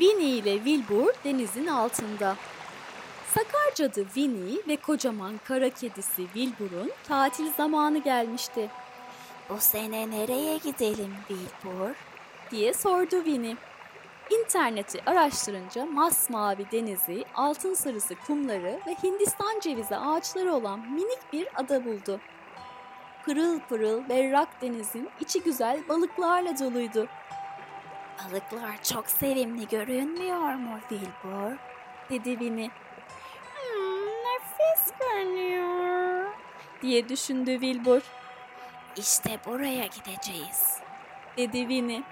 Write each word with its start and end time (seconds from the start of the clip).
Winnie 0.00 0.28
ile 0.28 0.54
Wilbur 0.54 1.12
denizin 1.24 1.66
altında. 1.66 2.36
Sakar 3.34 3.74
cadı 3.74 4.04
Winnie 4.04 4.58
ve 4.68 4.76
kocaman 4.76 5.40
kara 5.44 5.70
kedisi 5.70 6.24
Wilbur'un 6.34 6.90
tatil 7.08 7.52
zamanı 7.56 7.98
gelmişti. 7.98 8.70
Bu 9.48 9.56
sene 9.58 10.10
nereye 10.10 10.56
gidelim 10.56 11.14
Wilbur? 11.28 11.94
diye 12.50 12.74
sordu 12.74 13.24
Winnie. 13.24 13.56
İnterneti 14.30 15.02
araştırınca 15.06 15.86
masmavi 15.86 16.70
denizi, 16.72 17.24
altın 17.34 17.74
sarısı 17.74 18.14
kumları 18.26 18.80
ve 18.86 18.96
Hindistan 19.02 19.60
cevizi 19.60 19.96
ağaçları 19.96 20.54
olan 20.54 20.80
minik 20.80 21.32
bir 21.32 21.48
ada 21.54 21.84
buldu. 21.84 22.20
Pırıl 23.24 23.60
pırıl 23.60 24.08
berrak 24.08 24.62
denizin 24.62 25.08
içi 25.20 25.42
güzel 25.42 25.88
balıklarla 25.88 26.58
doluydu. 26.58 27.08
Balıklar 28.24 28.82
çok 28.82 29.08
sevimli 29.08 29.68
görünmüyor 29.68 30.54
mu 30.54 30.78
Wilbur? 30.88 31.56
dedi 32.10 32.30
Winnie 32.30 32.70
Hmm, 33.54 34.06
nefis 34.06 34.92
görünüyor. 35.00 36.30
diye 36.82 37.08
düşündü 37.08 37.52
Wilbur. 37.52 38.00
İşte 38.96 39.38
buraya 39.46 39.86
gideceğiz. 39.86 40.78
dedi 41.36 41.58
Winnie. 41.58 42.02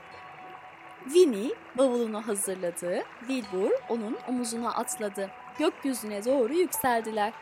Winnie 1.05 1.51
bavulunu 1.75 2.29
hazırladı. 2.29 3.02
Wilbur 3.21 3.71
onun 3.88 4.19
omuzuna 4.29 4.75
atladı. 4.75 5.30
Gökyüzüne 5.59 6.25
doğru 6.25 6.52
yükseldiler. 6.54 7.32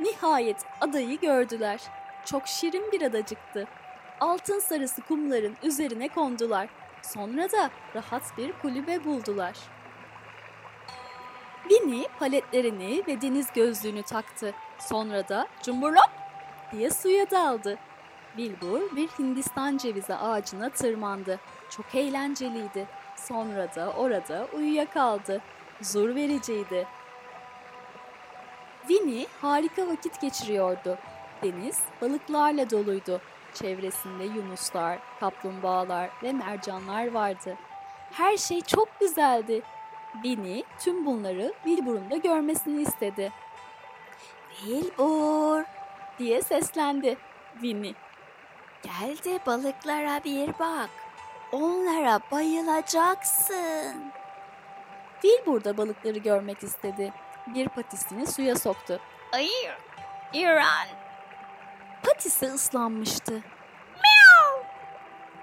Nihayet 0.00 0.64
adayı 0.80 1.20
gördüler. 1.20 1.80
Çok 2.24 2.46
şirin 2.46 2.92
bir 2.92 3.02
adacıktı. 3.02 3.66
Altın 4.20 4.58
sarısı 4.60 5.02
kumların 5.02 5.56
üzerine 5.62 6.08
kondular. 6.08 6.68
Sonra 7.06 7.52
da 7.52 7.70
rahat 7.94 8.38
bir 8.38 8.52
kulübe 8.52 9.04
buldular. 9.04 9.56
Winnie 11.68 12.08
paletlerini 12.18 13.02
ve 13.08 13.20
deniz 13.20 13.52
gözlüğünü 13.52 14.02
taktı. 14.02 14.54
Sonra 14.78 15.28
da 15.28 15.48
cumburlop 15.62 16.10
diye 16.72 16.90
suya 16.90 17.30
daldı. 17.30 17.78
Bilbur 18.36 18.96
bir 18.96 19.08
Hindistan 19.08 19.76
cevizi 19.76 20.14
ağacına 20.14 20.70
tırmandı. 20.70 21.40
Çok 21.70 21.94
eğlenceliydi. 21.94 22.86
Sonra 23.16 23.74
da 23.74 23.92
orada 23.96 24.48
uyuyakaldı. 24.54 25.40
Huzur 25.78 26.14
vericiydi. 26.14 26.86
Winnie 28.88 29.26
harika 29.42 29.88
vakit 29.88 30.20
geçiriyordu. 30.20 30.98
Deniz 31.42 31.80
balıklarla 32.00 32.70
doluydu. 32.70 33.20
Çevresinde 33.56 34.24
yunuslar, 34.24 34.98
kaplumbağalar 35.20 36.10
ve 36.22 36.32
mercanlar 36.32 37.12
vardı. 37.12 37.56
Her 38.12 38.36
şey 38.36 38.60
çok 38.60 39.00
güzeldi. 39.00 39.62
Winnie 40.12 40.64
tüm 40.78 41.06
bunları 41.06 41.52
Wilbur'un 41.64 42.10
da 42.10 42.16
görmesini 42.16 42.82
istedi. 42.82 43.32
Wilbur, 44.56 45.64
diye 46.18 46.42
seslendi 46.42 47.16
Winnie. 47.52 47.94
gel 48.82 49.16
de 49.24 49.40
balıklara 49.46 50.24
bir 50.24 50.48
bak. 50.48 50.90
Onlara 51.52 52.20
bayılacaksın. 52.32 54.12
Wilbur 55.22 55.64
da 55.64 55.76
balıkları 55.76 56.18
görmek 56.18 56.62
istedi. 56.62 57.12
Bir 57.46 57.68
patisini 57.68 58.26
suya 58.26 58.56
soktu. 58.56 59.00
Hayır, 59.30 59.78
İran. 60.32 61.05
Patisi 62.02 62.46
ıslanmıştı. 62.46 63.42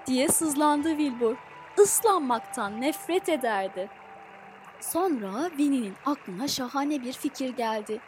diye 0.06 0.28
sızlandı 0.28 0.88
Wilbur. 0.88 1.36
Islanmaktan 1.82 2.80
nefret 2.80 3.28
ederdi. 3.28 3.90
Sonra 4.80 5.48
Winnie'nin 5.48 5.94
aklına 6.06 6.48
şahane 6.48 7.02
bir 7.02 7.12
fikir 7.12 7.48
geldi. 7.48 8.00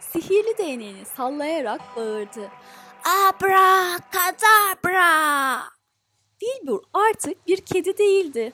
Sihirli 0.00 0.58
değneğini 0.58 1.04
sallayarak 1.04 1.80
bağırdı. 1.96 2.48
Abra 3.04 3.98
kadabra. 4.10 5.62
Wilbur 6.40 6.82
artık 6.94 7.46
bir 7.46 7.60
kedi 7.60 7.98
değildi. 7.98 8.52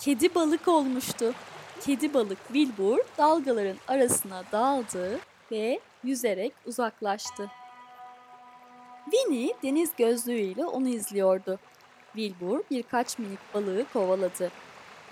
Kedi 0.00 0.34
balık 0.34 0.68
olmuştu. 0.68 1.34
Kedi 1.84 2.14
balık 2.14 2.38
Wilbur 2.46 2.98
dalgaların 3.18 3.76
arasına 3.88 4.42
daldı 4.52 5.20
ve 5.52 5.80
yüzerek 6.04 6.52
uzaklaştı. 6.66 7.50
Winnie 9.10 9.54
deniz 9.62 9.96
gözlüğüyle 9.96 10.66
onu 10.66 10.88
izliyordu. 10.88 11.58
Wilbur 12.16 12.60
birkaç 12.70 13.18
minik 13.18 13.38
balığı 13.54 13.84
kovaladı. 13.92 14.50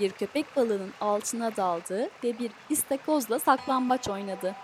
Bir 0.01 0.11
köpek 0.11 0.57
balığının 0.57 0.93
altına 1.01 1.57
daldı 1.57 2.11
ve 2.25 2.39
bir 2.39 2.51
istakozla 2.71 3.39
saklambaç 3.39 4.09
oynadı. 4.09 4.55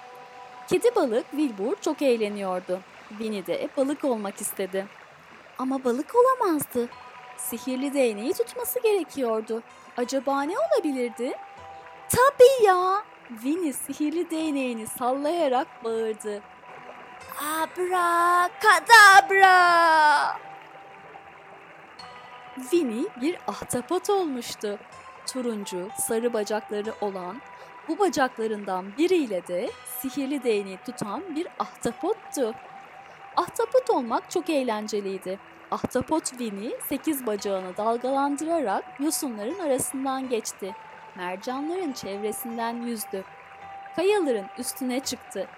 Kedi 0.68 0.94
balık 0.94 1.30
Wilbur 1.30 1.76
çok 1.80 2.02
eğleniyordu. 2.02 2.80
Winnie 3.08 3.46
de 3.46 3.68
balık 3.76 4.04
olmak 4.04 4.40
istedi. 4.40 4.86
Ama 5.58 5.84
balık 5.84 6.14
olamazdı. 6.14 6.88
Sihirli 7.36 7.94
değneği 7.94 8.32
tutması 8.32 8.82
gerekiyordu. 8.82 9.62
Acaba 9.96 10.42
ne 10.42 10.54
olabilirdi? 10.58 11.32
Tabii 12.08 12.64
ya! 12.64 13.04
Winnie 13.28 13.72
sihirli 13.72 14.30
değneğini 14.30 14.86
sallayarak 14.86 15.84
bağırdı. 15.84 16.42
Abra 17.38 18.50
kadabra. 18.62 20.38
Winnie 22.60 23.06
bir 23.20 23.38
ahtapot 23.46 24.10
olmuştu. 24.10 24.78
Turuncu, 25.26 25.88
sarı 25.98 26.32
bacakları 26.32 26.94
olan, 27.00 27.42
bu 27.88 27.98
bacaklarından 27.98 28.96
biriyle 28.98 29.46
de 29.46 29.70
sihirli 29.84 30.44
değneği 30.44 30.78
tutan 30.86 31.34
bir 31.36 31.46
ahtapottu. 31.58 32.54
Ahtapot 33.36 33.90
olmak 33.90 34.30
çok 34.30 34.50
eğlenceliydi. 34.50 35.38
Ahtapot 35.70 36.24
Winnie 36.24 36.80
sekiz 36.88 37.26
bacağını 37.26 37.76
dalgalandırarak 37.76 38.84
yosunların 39.00 39.58
arasından 39.58 40.28
geçti. 40.28 40.74
Mercanların 41.16 41.92
çevresinden 41.92 42.82
yüzdü. 42.82 43.24
Kayaların 43.96 44.46
üstüne 44.58 45.00
çıktı. 45.00 45.48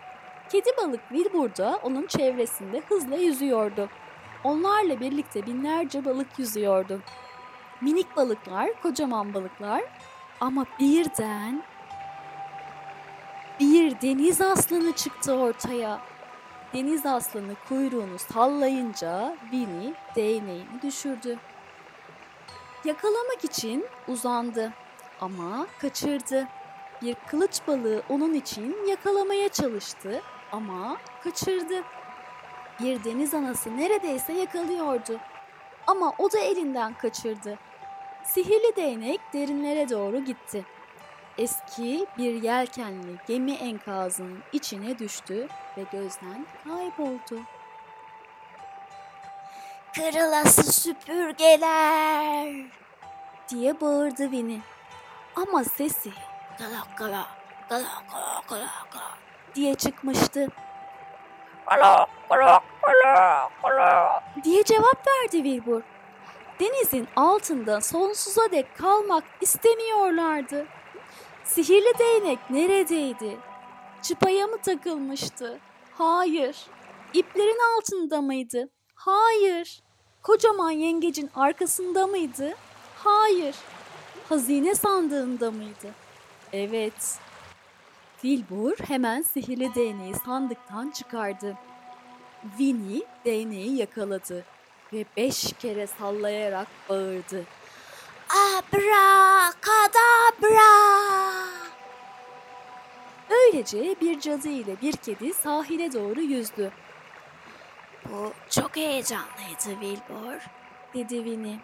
Kedi 0.52 0.70
balık 0.76 1.00
Wilbur 1.08 1.56
da 1.56 1.80
onun 1.82 2.06
çevresinde 2.06 2.82
hızla 2.88 3.16
yüzüyordu. 3.16 3.88
Onlarla 4.44 5.00
birlikte 5.00 5.46
binlerce 5.46 6.04
balık 6.04 6.38
yüzüyordu. 6.38 7.00
Minik 7.80 8.16
balıklar, 8.16 8.82
kocaman 8.82 9.34
balıklar 9.34 9.82
ama 10.40 10.66
birden 10.80 11.62
bir 13.60 14.00
deniz 14.00 14.40
aslanı 14.40 14.92
çıktı 14.92 15.34
ortaya. 15.34 16.00
Deniz 16.74 17.06
aslanı 17.06 17.54
kuyruğunu 17.69 18.19
sallayınca 18.19 19.36
Winnie 19.40 19.94
değneğini 20.16 20.82
düşürdü. 20.82 21.38
Yakalamak 22.84 23.44
için 23.44 23.86
uzandı 24.08 24.72
ama 25.20 25.66
kaçırdı. 25.80 26.48
Bir 27.02 27.16
kılıç 27.26 27.60
balığı 27.66 28.02
onun 28.08 28.34
için 28.34 28.76
yakalamaya 28.88 29.48
çalıştı 29.48 30.22
ama 30.52 30.96
kaçırdı. 31.24 31.82
Bir 32.80 33.04
deniz 33.04 33.34
anası 33.34 33.76
neredeyse 33.76 34.32
yakalıyordu 34.32 35.20
ama 35.86 36.12
o 36.18 36.32
da 36.32 36.38
elinden 36.38 36.94
kaçırdı. 36.94 37.58
Sihirli 38.24 38.76
değnek 38.76 39.20
derinlere 39.32 39.88
doğru 39.90 40.24
gitti. 40.24 40.64
Eski 41.38 42.06
bir 42.19 42.43
yelkenli 42.43 43.16
gemi 43.26 43.52
enkazının 43.52 44.43
içine 44.52 44.99
düştü 44.99 45.49
ve 45.78 45.82
gözden 45.93 46.46
kayboldu. 46.64 47.40
Kırılası 49.94 50.72
süpürgeler. 50.72 52.66
diye 53.48 53.81
bağırdı 53.81 54.22
Winnie. 54.22 54.60
Ama 55.37 55.64
sesi 55.64 56.12
Gala 56.58 56.87
gala 56.96 57.26
gala 57.69 58.02
gala 58.10 58.43
gala 58.48 58.70
gala. 58.93 59.21
Diye 59.54 59.75
çıkmıştı. 59.75 60.49
Gala 61.66 62.06
gala 62.28 62.60
gala 62.82 63.49
gala. 63.62 64.22
diye 64.44 64.62
cevap 64.64 65.06
verdi 65.06 65.43
Wilbur. 65.43 65.82
Denizin 66.60 67.08
altında 67.16 67.81
sonsuza 67.81 68.50
dek 68.50 68.76
kalmak 68.78 69.25
istemiyorlardı. 69.40 70.66
Sihirli 71.44 71.99
değnek 71.99 72.38
neredeydi? 72.50 73.37
Çıpaya 74.02 74.46
mı 74.46 74.58
takılmıştı? 74.58 75.58
Hayır. 75.98 76.56
İplerin 77.14 77.58
altında 77.76 78.20
mıydı? 78.20 78.69
Hayır. 78.94 79.82
Kocaman 80.22 80.70
yengecin 80.70 81.31
arkasında 81.34 82.06
mıydı? 82.06 82.55
Hayır. 83.05 83.56
Hazine 84.28 84.75
sandığında 84.75 85.50
mıydı? 85.50 85.88
Evet. 86.52 87.19
Wilbur 88.22 88.76
hemen 88.88 89.22
sihirli 89.22 89.74
değneği 89.74 90.14
sandıktan 90.14 90.90
çıkardı. 90.90 91.56
Winnie 92.42 93.02
değneği 93.24 93.76
yakaladı 93.76 94.44
ve 94.92 95.04
beş 95.16 95.52
kere 95.52 95.86
sallayarak 95.86 96.69
bağırdı. 96.88 97.44
Abra 98.30 99.52
kadabra. 99.60 100.72
Böylece 103.30 104.00
bir 104.00 104.20
cadı 104.20 104.48
ile 104.48 104.80
bir 104.82 104.92
kedi 104.92 105.34
sahile 105.34 105.92
doğru 105.92 106.20
yüzdü, 106.20 106.72
Bu 108.04 108.32
çok 108.50 108.76
heyecanlıydı 108.76 109.80
Wilbur. 109.80 110.40
dedi 110.94 111.14
Winnie. 111.14 111.58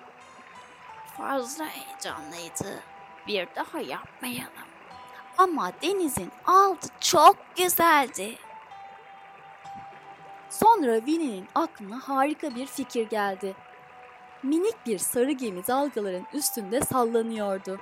Fazla 1.16 1.64
heyecanlıydı. 1.66 2.82
Bir 3.26 3.48
daha 3.56 3.80
yapmayalım. 3.80 4.67
Ama 5.38 5.72
denizin 5.82 6.32
altı 6.46 6.88
çok 7.00 7.36
güzeldi. 7.56 8.34
Sonra 10.50 10.96
Winnie'nin 10.96 11.48
aklına 11.54 11.98
harika 11.98 12.54
bir 12.54 12.66
fikir 12.66 13.08
geldi. 13.08 13.56
Minik 14.42 14.86
bir 14.86 14.98
sarı 14.98 15.32
gemi 15.32 15.66
dalgaların 15.66 16.26
üstünde 16.32 16.80
sallanıyordu. 16.80 17.80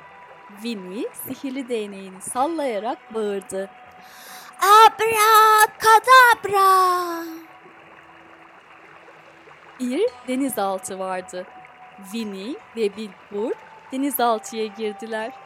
Winnie 0.62 1.08
sihirli 1.14 1.68
değneğini 1.68 2.20
sallayarak 2.20 3.14
bağırdı. 3.14 3.70
Abrakadabra. 4.60 5.86
Bir 9.80 10.10
denizaltı 10.28 10.98
vardı. 10.98 11.46
Winnie 12.02 12.56
ve 12.76 12.96
Bilbur 12.96 13.52
denizaltıya 13.92 14.66
girdiler. 14.66 15.45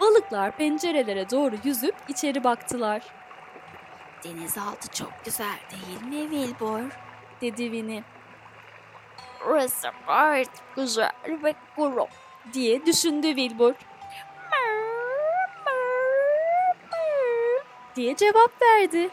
Balıklar 0.00 0.56
pencerelere 0.56 1.30
doğru 1.30 1.54
yüzüp 1.64 1.94
içeri 2.08 2.44
baktılar, 2.44 3.02
Denizaltı 4.24 4.88
çok 4.88 5.12
güzel 5.24 5.58
değil 5.70 6.02
mi 6.02 6.30
Wilbur? 6.30 6.80
dedi 7.40 7.56
Winnie 7.62 8.02
Burası 9.46 9.88
gayet 10.06 10.50
güzel 10.76 11.10
ve 11.26 11.54
kuru. 11.76 12.06
diye 12.52 12.86
düşündü 12.86 13.26
Wilbur 13.26 13.74
diye 17.96 18.16
cevap 18.16 18.62
verdi. 18.62 19.10